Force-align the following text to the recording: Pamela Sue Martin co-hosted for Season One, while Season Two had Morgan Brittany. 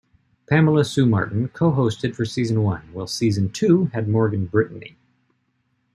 Pamela 0.49 0.83
Sue 0.83 1.05
Martin 1.05 1.49
co-hosted 1.49 2.15
for 2.15 2.25
Season 2.25 2.63
One, 2.63 2.89
while 2.91 3.05
Season 3.05 3.51
Two 3.51 3.85
had 3.93 4.07
Morgan 4.07 4.47
Brittany. 4.47 4.97